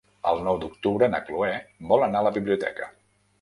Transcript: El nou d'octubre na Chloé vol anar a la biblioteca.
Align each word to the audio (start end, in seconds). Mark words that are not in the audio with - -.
El 0.29 0.39
nou 0.45 0.55
d'octubre 0.63 1.09
na 1.15 1.19
Chloé 1.27 1.51
vol 1.93 2.07
anar 2.07 2.23
a 2.23 2.27
la 2.29 2.33
biblioteca. 2.39 2.91